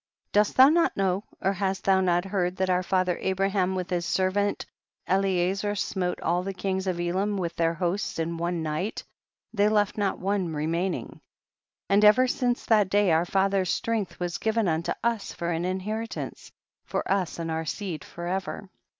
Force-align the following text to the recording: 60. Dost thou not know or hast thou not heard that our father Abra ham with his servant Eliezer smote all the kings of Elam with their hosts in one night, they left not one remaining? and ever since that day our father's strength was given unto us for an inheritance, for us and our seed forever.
60. 0.29 0.31
Dost 0.33 0.57
thou 0.57 0.69
not 0.69 0.97
know 0.97 1.23
or 1.43 1.53
hast 1.53 1.83
thou 1.83 2.01
not 2.01 2.25
heard 2.25 2.55
that 2.55 2.71
our 2.71 2.81
father 2.81 3.19
Abra 3.23 3.49
ham 3.49 3.75
with 3.75 3.91
his 3.91 4.03
servant 4.03 4.65
Eliezer 5.07 5.75
smote 5.75 6.19
all 6.21 6.41
the 6.41 6.55
kings 6.55 6.87
of 6.87 6.99
Elam 6.99 7.37
with 7.37 7.55
their 7.55 7.75
hosts 7.75 8.17
in 8.17 8.37
one 8.37 8.63
night, 8.63 9.03
they 9.53 9.69
left 9.69 9.99
not 9.99 10.17
one 10.17 10.53
remaining? 10.53 11.21
and 11.87 12.03
ever 12.03 12.27
since 12.27 12.65
that 12.65 12.89
day 12.89 13.11
our 13.11 13.25
father's 13.25 13.69
strength 13.69 14.19
was 14.19 14.39
given 14.39 14.67
unto 14.67 14.91
us 15.03 15.33
for 15.33 15.51
an 15.51 15.65
inheritance, 15.65 16.51
for 16.83 17.03
us 17.11 17.37
and 17.37 17.51
our 17.51 17.65
seed 17.65 18.03
forever. 18.03 18.71